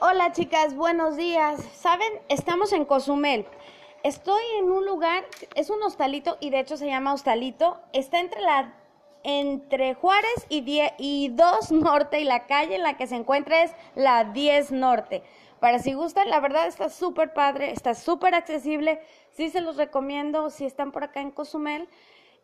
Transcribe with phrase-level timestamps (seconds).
[0.00, 1.62] Hola chicas, buenos días.
[1.72, 3.46] Saben, estamos en Cozumel.
[4.02, 5.24] Estoy en un lugar,
[5.54, 7.80] es un hostalito y de hecho se llama hostalito.
[7.92, 8.74] Está entre la
[9.22, 10.64] entre Juárez y,
[10.98, 15.22] y 2 Norte y la calle en la que se encuentra es la 10 Norte.
[15.60, 19.00] Para si gustan, la verdad está súper padre, está súper accesible.
[19.30, 21.88] Sí se los recomiendo si están por acá en Cozumel.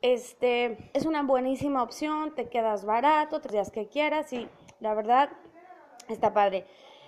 [0.02, 4.48] Este es una buenísima opción, te quedas barato, tres días que quieras y
[4.78, 5.30] la verdad
[6.08, 6.64] está padre.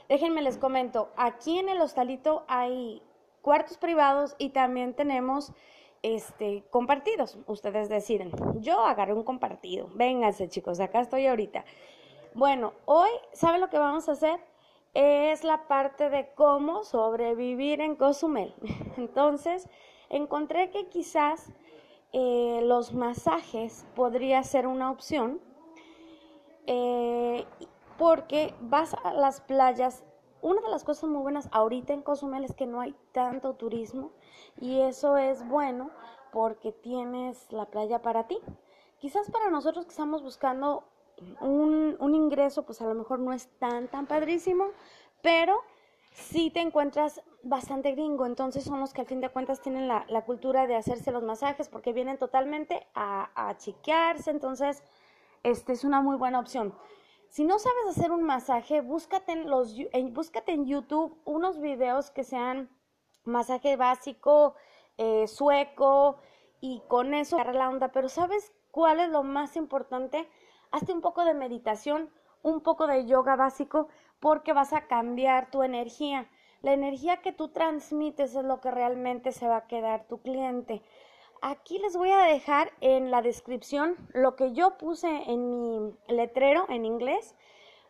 [0.09, 3.03] Déjenme les comento, aquí en el hostalito hay
[3.41, 5.53] cuartos privados y también tenemos
[6.03, 7.39] este compartidos.
[7.47, 8.33] Ustedes deciden.
[8.61, 9.89] Yo agarré un compartido.
[9.95, 11.65] Vénganse, chicos, acá estoy ahorita.
[12.35, 14.41] Bueno, hoy, ¿saben lo que vamos a hacer?
[14.95, 18.55] Es la parte de cómo sobrevivir en Cozumel.
[18.97, 19.69] Entonces,
[20.09, 21.53] encontré que quizás
[22.13, 25.41] eh, los masajes podría ser una opción.
[26.67, 27.45] Eh,
[27.99, 30.05] porque vas a las playas.
[30.41, 34.11] Una de las cosas muy buenas ahorita en Cozumel es que no hay tanto turismo
[34.61, 35.91] y eso es bueno
[36.33, 38.39] porque tienes la playa para ti.
[38.99, 40.85] Quizás para nosotros que estamos buscando
[41.41, 44.67] un, ingreso, pues a lo mejor no es tan, tan padrísimo,
[45.23, 45.61] pero
[46.13, 50.05] sí te encuentras bastante gringo, entonces son los que al fin de cuentas tienen la,
[50.09, 54.83] la cultura de hacerse los masajes porque vienen totalmente a, a chiquearse, entonces
[55.43, 56.75] este es una muy buena opción.
[57.33, 59.75] Si no sabes hacer un masaje, búscate en, los,
[60.11, 62.69] búscate en YouTube unos videos que sean
[63.25, 64.55] masaje básico,
[64.99, 66.19] eh, sueco,
[66.61, 67.89] y con eso agarrar la onda.
[67.91, 70.29] Pero ¿sabes cuál es lo más importante?
[70.73, 72.11] Hazte un poco de meditación,
[72.43, 73.89] un poco de yoga básico,
[74.21, 76.29] porque vas a cambiar tu energía.
[76.61, 80.83] La energía que tú transmites es lo que realmente se va a quedar tu cliente.
[81.45, 86.67] Aquí les voy a dejar en la descripción lo que yo puse en mi letrero
[86.69, 87.35] en inglés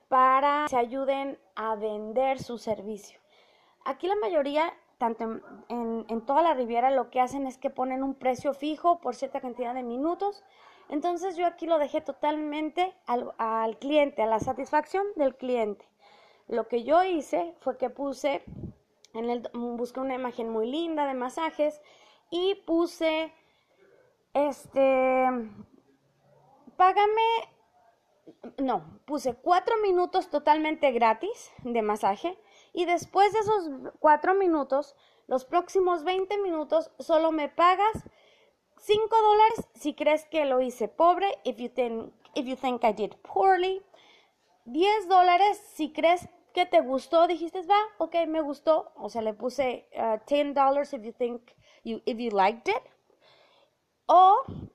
[0.08, 3.20] para que se ayuden a vender su servicio.
[3.84, 8.14] Aquí la mayoría, tanto en, toda la Riviera, lo que hacen es que ponen un
[8.14, 10.42] precio fijo por cierta cantidad de minutos.
[10.89, 15.85] Entonces yo aquí lo dejé totalmente al, cliente, a la satisfacción del cliente.
[16.48, 18.45] Lo que yo hice fue que puse,
[19.52, 21.83] busqué una imagen muy linda de masajes
[22.30, 23.30] y puse
[24.34, 25.26] este,
[26.76, 27.22] págame,
[28.58, 32.38] no, puse cuatro minutos totalmente gratis de masaje
[32.72, 38.04] y después de esos cuatro minutos, los próximos 20 minutos, solo me pagas
[38.78, 42.92] 5 dólares si crees que lo hice pobre, if you think, if you think I
[42.92, 43.82] did poorly.
[44.64, 48.92] 10 dólares si crees que te gustó, dijiste, va, ok, me gustó.
[48.96, 49.88] O sea, le puse
[50.26, 51.42] 10 uh, dollars if you think,
[51.84, 52.92] you, if you liked it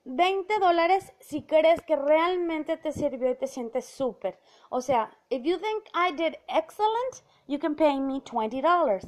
[0.10, 4.40] 20 dólares si crees que realmente te sirvió y te sientes súper.
[4.70, 9.06] O sea, if you think I did excellent, you can pay me 20 dollars.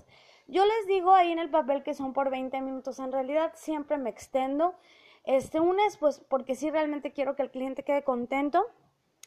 [0.48, 3.00] Yo les digo ahí en el papel que son por 20 minutos.
[3.00, 4.76] En realidad siempre me extendo.
[5.24, 8.66] Este, un es pues porque sí realmente quiero que el cliente quede contento.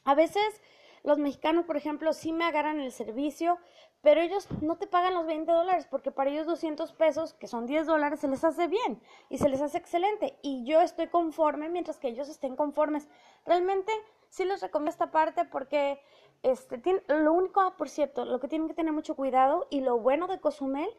[0.05, 0.61] A veces
[1.05, 3.59] los mexicanos, por ejemplo, sí me agarran el servicio,
[4.03, 7.67] pero ellos no te pagan los 20 dólares porque para ellos 200 pesos, que son
[7.67, 10.39] 10 dólares, se les hace bien y se les hace excelente.
[10.43, 13.09] Y yo estoy conforme mientras que ellos estén conformes.
[13.47, 13.93] Realmente
[14.29, 16.01] sí les recomiendo esta parte porque
[16.43, 19.81] este, tiene, lo único, ah, por cierto, lo que tienen que tener mucho cuidado y
[19.81, 20.91] lo bueno de Cozumel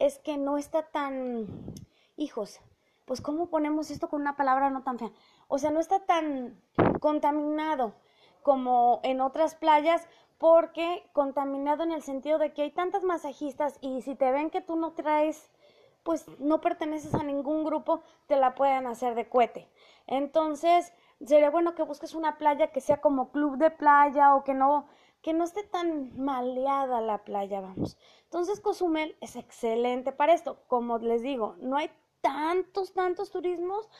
[0.00, 1.46] es que no está tan,
[2.16, 2.60] hijos,
[3.04, 5.12] pues ¿cómo ponemos esto con una palabra no tan fea?
[5.46, 6.60] O sea, no está tan
[7.00, 7.94] contaminado
[8.42, 10.08] como en otras playas
[10.40, 14.62] porque contaminado en el sentido de que hay tantas masajistas y si te ven que
[14.62, 15.50] tú no traes
[16.02, 19.68] pues no perteneces a ningún grupo, te la pueden hacer de cohete.
[20.06, 24.54] Entonces, sería bueno que busques una playa que sea como club de playa o que
[24.54, 24.86] no
[25.20, 27.98] que no esté tan maleada la playa, vamos.
[28.24, 30.62] Entonces, Cozumel es excelente para esto.
[30.66, 31.90] Como les digo, no hay
[32.22, 33.90] tantos, tantos turismos,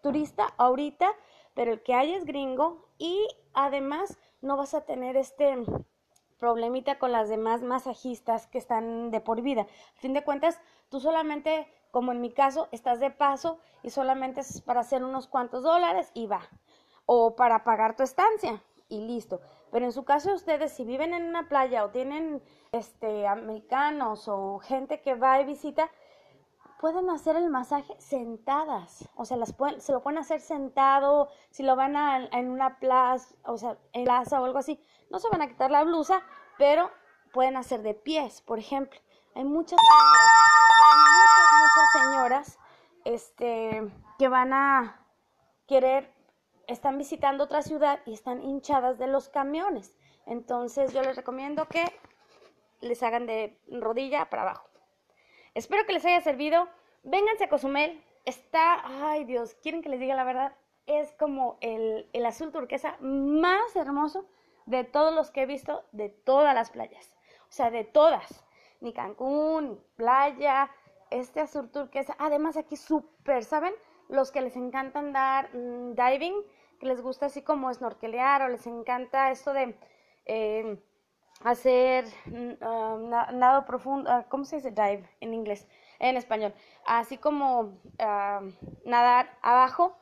[0.00, 1.10] turista ahorita,
[1.54, 5.64] pero el que hay es gringo y además no vas a tener este
[6.38, 9.62] problemita con las demás masajistas que están de por vida.
[9.62, 14.40] A fin de cuentas, tú solamente, como en mi caso, estás de paso y solamente
[14.40, 16.48] es para hacer unos cuantos dólares y va.
[17.06, 19.40] O para pagar tu estancia y listo.
[19.70, 22.42] Pero en su caso ustedes, si viven en una playa o tienen
[22.72, 25.90] este americanos o gente que va y visita,
[26.80, 31.62] pueden hacer el masaje sentadas, o sea, las pueden, se lo pueden hacer sentado, si
[31.62, 35.28] lo van a, en una plaza, o sea, en plaza o algo así, no se
[35.28, 36.22] van a quitar la blusa,
[36.56, 36.90] pero
[37.34, 38.98] pueden hacer de pies, por ejemplo.
[39.34, 40.88] Hay muchas señoras,
[41.60, 42.58] muchas, señoras,
[43.04, 45.06] este, que van a
[45.68, 46.14] querer,
[46.66, 49.94] están visitando otra ciudad y están hinchadas de los camiones.
[50.24, 51.84] Entonces yo les recomiendo que
[52.80, 54.69] les hagan de rodilla para abajo.
[55.54, 56.68] Espero que les haya servido.
[57.02, 58.02] Vénganse a Cozumel.
[58.24, 60.52] Está, ay Dios, ¿quieren que les diga la verdad?
[60.86, 64.26] Es como el, el azul turquesa más hermoso
[64.66, 67.16] de todos los que he visto de todas las playas.
[67.48, 68.44] O sea, de todas.
[68.80, 70.70] Ni Cancún, ni playa,
[71.10, 72.14] este azul turquesa.
[72.18, 73.74] Además aquí súper, ¿saben?
[74.08, 76.36] Los que les encanta andar mm, diving,
[76.78, 79.76] que les gusta así como snorkelear o les encanta esto de
[80.26, 80.78] eh,
[81.42, 82.04] hacer
[82.60, 85.66] ah, nado profundo, ah, ¿cómo se dice dive en inglés?
[85.98, 86.54] En español.
[86.86, 88.40] Así como ah,
[88.84, 89.96] nadar abajo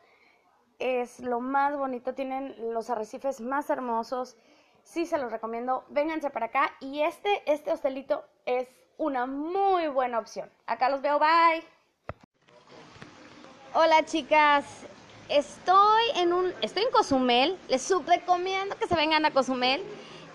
[0.79, 4.37] es lo más bonito, tienen los arrecifes más hermosos.
[4.83, 5.85] Sí, se los recomiendo.
[5.89, 10.51] Vénganse para acá y este este hostelito es una muy buena opción.
[10.67, 11.63] Acá los veo, bye.
[13.75, 14.87] Hola, chicas.
[15.29, 17.59] Estoy en un estoy en Cozumel.
[17.69, 19.85] Les recomiendo que se vengan a Cozumel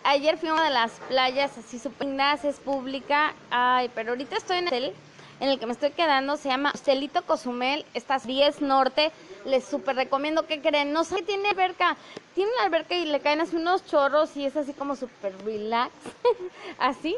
[0.03, 2.07] ayer fui a una de las playas así súper
[2.43, 3.33] es pública.
[3.49, 4.93] Ay, pero ahorita estoy en el hotel
[5.39, 6.37] en el que me estoy quedando.
[6.37, 9.11] Se llama Celito Cozumel, está 10 Norte.
[9.45, 10.93] Les súper recomiendo que creen.
[10.93, 11.97] No sé, tiene alberca.
[12.35, 15.91] Tiene una alberca y le caen así unos chorros y es así como súper relax.
[16.79, 17.15] así.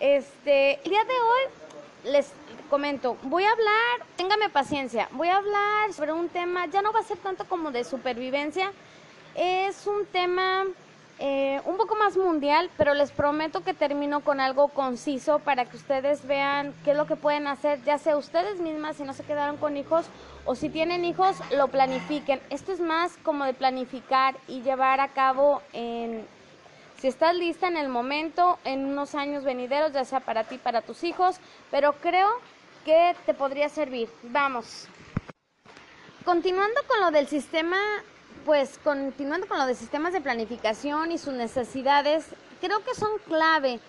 [0.00, 2.32] Este, el día de hoy les
[2.68, 7.00] comento, voy a hablar, téngame paciencia, voy a hablar sobre un tema, ya no va
[7.00, 8.72] a ser tanto como de supervivencia,
[9.34, 10.64] es un tema
[11.24, 15.76] eh, un poco más mundial, pero les prometo que termino con algo conciso para que
[15.76, 19.22] ustedes vean qué es lo que pueden hacer, ya sea ustedes mismas si no se
[19.22, 20.06] quedaron con hijos
[20.46, 22.40] o si tienen hijos, lo planifiquen.
[22.50, 26.26] Esto es más como de planificar y llevar a cabo en...
[26.98, 30.82] Si estás lista en el momento, en unos años venideros, ya sea para ti, para
[30.82, 31.36] tus hijos,
[31.70, 32.30] pero creo
[32.84, 34.08] que te podría servir.
[34.24, 34.88] Vamos.
[36.24, 37.78] Continuando con lo del sistema
[38.44, 42.26] pues continuando con lo de sistemas de planificación y sus necesidades,
[42.60, 43.80] creo que son clave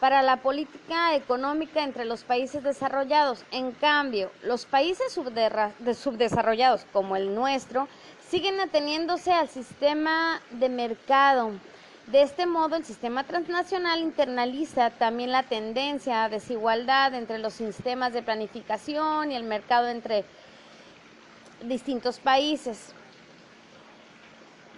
[0.00, 3.44] para la política económica entre los países desarrollados.
[3.50, 7.88] En cambio, los países subdesarrollados como el nuestro
[8.28, 11.52] siguen ateniéndose al sistema de mercado.
[12.06, 18.12] De este modo, el sistema transnacional internaliza también la tendencia a desigualdad entre los sistemas
[18.12, 20.24] de planificación y el mercado entre
[21.62, 22.92] distintos países.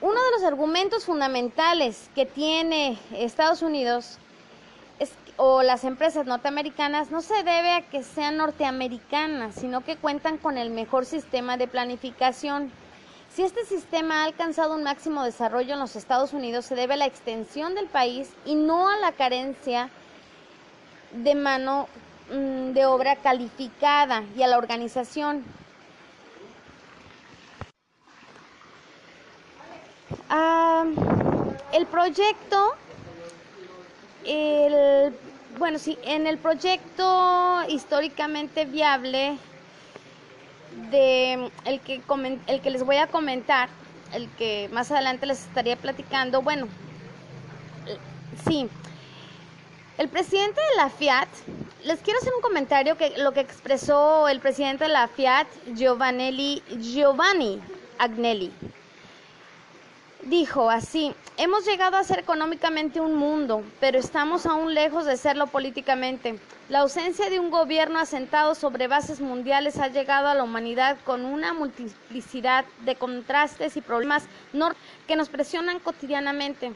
[0.01, 4.19] Uno de los argumentos fundamentales que tiene Estados Unidos
[5.37, 10.59] o las empresas norteamericanas no se debe a que sean norteamericanas, sino que cuentan con
[10.59, 12.73] el mejor sistema de planificación.
[13.33, 16.99] Si este sistema ha alcanzado un máximo desarrollo en los Estados Unidos, se debe a
[16.99, 19.91] la extensión del país y no a la carencia
[21.13, 21.89] de mano
[22.33, 25.45] mm, de obra calificada y a la organización.
[30.31, 32.75] El proyecto,
[34.25, 35.15] el,
[35.59, 39.39] bueno, sí, en el proyecto históricamente viable
[40.91, 42.01] de el que,
[42.47, 43.69] el que les voy a comentar,
[44.13, 46.69] el que más adelante les estaría platicando, bueno,
[48.47, 48.69] sí,
[49.97, 51.29] el presidente de la Fiat,
[51.85, 56.63] les quiero hacer un comentario que lo que expresó el presidente de la Fiat, Giovanni,
[56.79, 57.61] Giovanni
[57.99, 58.53] Agnelli
[60.29, 65.47] dijo así, hemos llegado a ser económicamente un mundo, pero estamos aún lejos de serlo
[65.47, 66.39] políticamente.
[66.69, 71.25] La ausencia de un gobierno asentado sobre bases mundiales ha llegado a la humanidad con
[71.25, 74.25] una multiplicidad de contrastes y problemas
[75.07, 76.73] que nos presionan cotidianamente.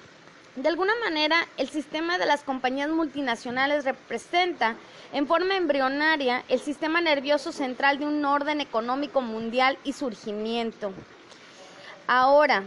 [0.56, 4.76] De alguna manera, el sistema de las compañías multinacionales representa
[5.12, 10.92] en forma embrionaria el sistema nervioso central de un orden económico mundial y surgimiento.
[12.06, 12.62] Ahora,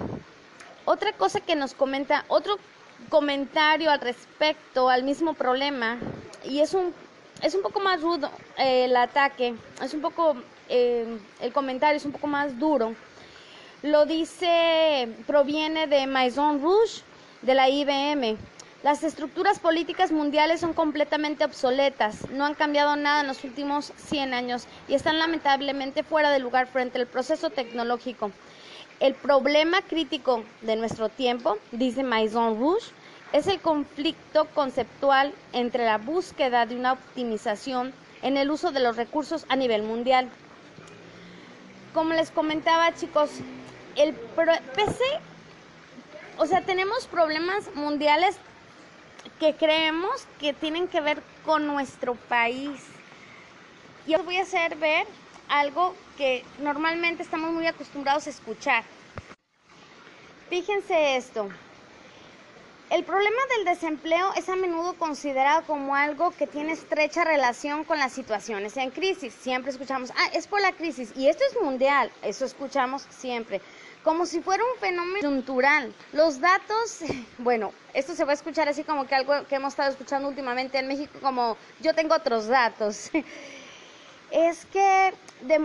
[0.85, 2.57] otra cosa que nos comenta, otro
[3.09, 5.97] comentario al respecto al mismo problema,
[6.43, 6.93] y es un,
[7.41, 10.35] es un poco más rudo eh, el ataque, es un poco,
[10.69, 12.95] eh, el comentario es un poco más duro.
[13.81, 17.03] Lo dice, proviene de Maison Rouge,
[17.41, 18.37] de la IBM.
[18.83, 24.33] Las estructuras políticas mundiales son completamente obsoletas, no han cambiado nada en los últimos 100
[24.33, 28.31] años y están lamentablemente fuera de lugar frente al proceso tecnológico.
[29.01, 32.91] El problema crítico de nuestro tiempo, dice Maison Rouge,
[33.33, 38.95] es el conflicto conceptual entre la búsqueda de una optimización en el uso de los
[38.95, 40.29] recursos a nivel mundial.
[41.93, 43.31] Como les comentaba, chicos,
[43.97, 45.03] el PC,
[46.37, 48.37] o sea, tenemos problemas mundiales
[49.41, 52.81] que creemos que tienen que ver con nuestro país.
[54.07, 55.05] Y os voy a hacer ver
[55.49, 58.83] algo que normalmente estamos muy acostumbrados a escuchar.
[60.49, 61.49] Fíjense esto.
[62.91, 67.97] El problema del desempleo es a menudo considerado como algo que tiene estrecha relación con
[67.97, 69.33] las situaciones en crisis.
[69.33, 73.59] Siempre escuchamos, ah, es por la crisis, y esto es mundial, eso escuchamos siempre,
[74.03, 75.95] como si fuera un fenómeno cultural.
[76.13, 76.99] Los datos,
[77.39, 80.77] bueno, esto se va a escuchar así como que algo que hemos estado escuchando últimamente
[80.77, 83.09] en México, como yo tengo otros datos.
[84.31, 85.13] Es que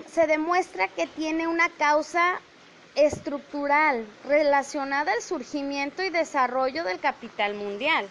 [0.08, 2.40] se demuestra que tiene una causa
[2.94, 8.08] estructural relacionada al surgimiento y desarrollo del capital mundial.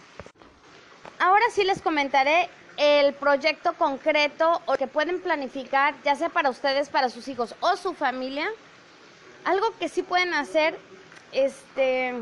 [1.18, 6.88] Ahora sí les comentaré el proyecto concreto o que pueden planificar, ya sea para ustedes,
[6.88, 8.48] para sus hijos o su familia.
[9.44, 10.78] Algo que sí pueden hacer,
[11.32, 12.14] este,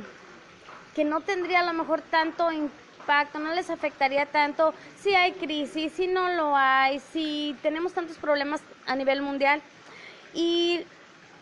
[0.95, 2.88] que no tendría a lo mejor tanto impacto,
[3.35, 8.61] no les afectaría tanto si hay crisis, si no lo hay, si tenemos tantos problemas
[8.87, 9.63] a nivel mundial.
[10.35, 10.85] Y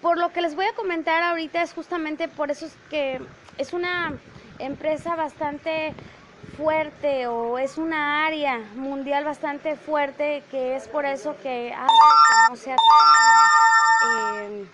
[0.00, 3.20] por lo que les voy a comentar ahorita es justamente por eso es que
[3.58, 4.14] es una
[4.60, 5.92] empresa bastante
[6.56, 12.50] fuerte o es una área mundial bastante fuerte que es por eso que hace que
[12.50, 12.76] no sea
[14.36, 14.68] tan,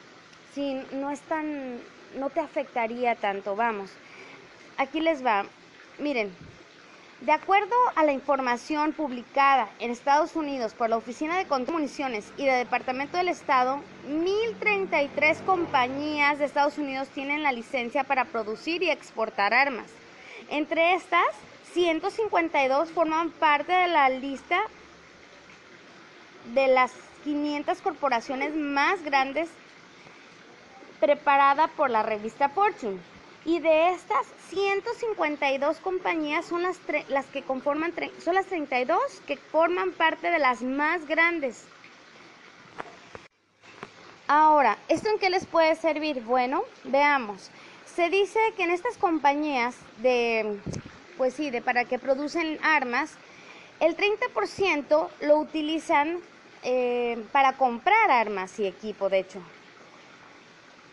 [0.56, 1.78] eh, no es tan,
[2.18, 3.90] no te afectaría tanto, vamos.
[4.76, 5.46] Aquí les va,
[5.98, 6.34] miren,
[7.24, 11.72] de acuerdo a la información publicada en Estados Unidos por la Oficina de Control de
[11.72, 13.78] Municiones y del Departamento del Estado,
[14.10, 19.86] 1.033 compañías de Estados Unidos tienen la licencia para producir y exportar armas.
[20.50, 21.24] Entre estas,
[21.72, 24.60] 152 forman parte de la lista
[26.52, 29.48] de las 500 corporaciones más grandes
[30.98, 33.11] preparada por la revista Fortune.
[33.44, 37.92] Y de estas 152 compañías son las, las que conforman,
[38.24, 41.64] son las 32 que forman parte de las más grandes.
[44.28, 46.22] Ahora, ¿esto en qué les puede servir?
[46.22, 47.50] Bueno, veamos.
[47.84, 50.58] Se dice que en estas compañías de,
[51.18, 53.14] pues sí, de para que producen armas,
[53.80, 56.20] el 30% lo utilizan
[56.62, 59.42] eh, para comprar armas y equipo, de hecho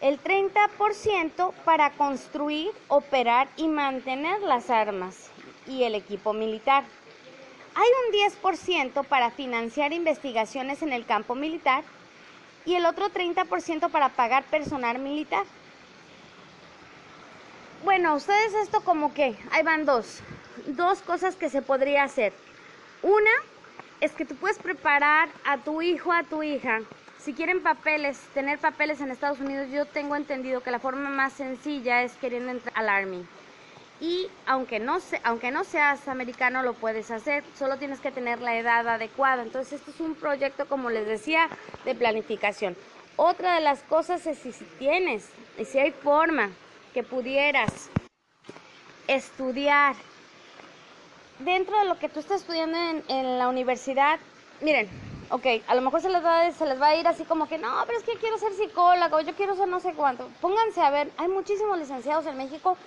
[0.02, 5.30] el 30% para construir, operar y mantener las armas
[5.68, 6.84] y el equipo militar.
[7.76, 11.84] Hay un 10% para financiar investigaciones en el campo militar
[12.66, 15.46] y el otro 30% para pagar personal militar.
[17.84, 20.20] Bueno, ustedes esto como que, ahí van dos,
[20.68, 22.34] dos cosas que se podría hacer.
[23.02, 23.32] Una
[24.02, 26.82] es que tú puedes preparar a tu hijo, a tu hija,
[27.20, 31.34] si quieren papeles, tener papeles en Estados Unidos, yo tengo entendido que la forma más
[31.34, 33.26] sencilla es queriendo entrar al Army.
[34.00, 38.58] Y aunque no, aunque no seas americano, lo puedes hacer, solo tienes que tener la
[38.58, 39.44] edad adecuada.
[39.44, 41.50] Entonces, esto es un proyecto, como les decía,
[41.84, 42.78] de planificación.
[43.18, 46.50] Otra de las cosas es si, tienes y si hay forma
[46.94, 47.90] que pudieras
[49.08, 49.96] estudiar
[51.40, 54.20] dentro de lo que tú estás estudiando en, en la universidad,
[54.62, 54.88] miren,
[55.30, 57.58] ok, a lo mejor se les, va, se les va a ir así como que,
[57.58, 60.28] no, pero es que quiero ser psicólogo, yo quiero ser no sé cuánto.
[60.42, 62.78] Pónganse a ver, hay muchísimos licenciados en México.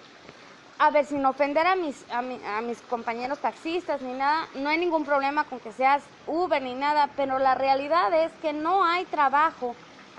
[0.78, 5.04] A ver, sin ofender a mis, a, mis compañeros taxistas ni nada, no hay ningún
[5.04, 9.76] problema con que seas Uber ni nada, pero la realidad es que no hay trabajo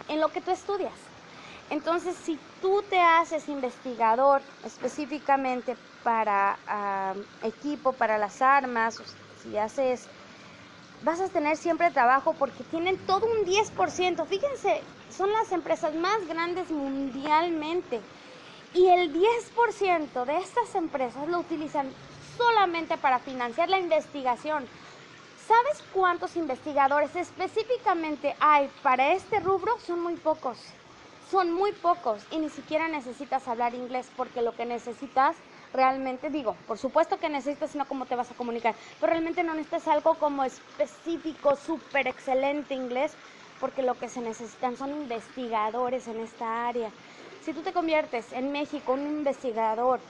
[0.07, 0.93] en lo que tú estudias.
[1.69, 9.01] Entonces, si tú te haces investigador específicamente para ah, equipo, para las armas,
[9.41, 10.07] si haces
[11.03, 14.25] vas a tener siempre trabajo porque tienen todo un 10%.
[14.25, 18.01] Fíjense, son las empresas más grandes mundialmente.
[18.73, 21.91] Y el 10% de estas empresas lo utilizan
[22.37, 24.65] solamente para financiar la investigación.
[25.47, 29.77] ¿Sabes cuántos investigadores específicamente hay para este rubro?
[29.85, 30.57] Son muy pocos.
[31.33, 35.35] Son muy pocos y ni siquiera necesitas hablar inglés porque lo que necesitas
[35.73, 39.55] realmente digo, por supuesto que necesitas, sino cómo te vas a comunicar, pero realmente no
[39.55, 43.17] necesitas algo como específico, súper excelente inglés,
[43.59, 46.91] porque lo que se necesitan son investigadores en esta área.
[47.39, 50.01] Si tú te conviertes en México un investigador,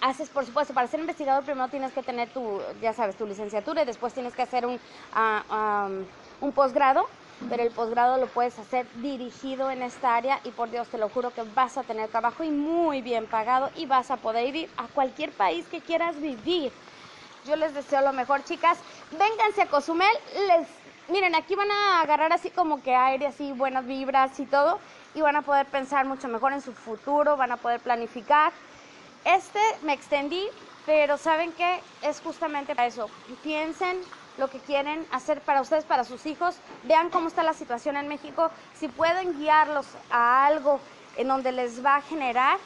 [0.00, 3.82] haces, por supuesto, para ser investigador primero tienes que tener tu, ya sabes, tu licenciatura
[3.82, 4.74] y después tienes que hacer un,
[5.14, 6.04] uh,
[6.40, 7.08] un posgrado
[7.48, 11.08] pero el posgrado lo puedes hacer dirigido en esta área y por Dios te lo
[11.08, 14.70] juro que vas a tener trabajo y muy bien pagado y vas a poder ir
[14.76, 16.72] a cualquier país que quieras vivir.
[17.44, 18.78] Yo les deseo lo mejor, chicas.
[19.10, 20.16] Vénganse a Cozumel.
[20.46, 20.68] Les,
[21.08, 24.78] miren, aquí van a agarrar así como que aire, así buenas vibras y todo.
[25.14, 28.52] Y van a poder pensar mucho mejor en su futuro, van a poder planificar.
[29.24, 30.48] Este me extendí,
[30.86, 31.80] pero ¿saben qué?
[32.02, 33.10] Es justamente para eso.
[33.42, 33.98] Piensen
[34.38, 36.56] lo que quieren hacer para ustedes, para sus hijos.
[36.84, 38.50] Vean cómo está la situación en México.
[38.74, 40.80] Si pueden guiarlos a algo
[41.16, 42.58] en donde les va a generar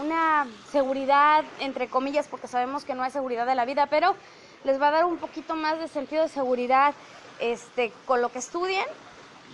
[0.00, 4.16] una seguridad, entre comillas, porque sabemos que no hay seguridad de la vida, pero
[4.64, 6.94] les va a dar un poquito más de sentido de seguridad
[7.40, 8.86] este, con lo que estudien.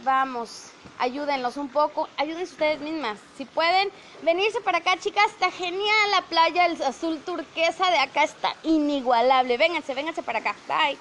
[0.05, 3.19] Vamos, ayúdenlos un poco, ayúdense ustedes mismas.
[3.37, 3.91] Si pueden
[4.23, 9.57] venirse para acá, chicas, está genial la playa, el azul turquesa de acá está inigualable.
[9.57, 10.55] Vénganse, vénganse para acá.
[10.69, 10.99] Bye.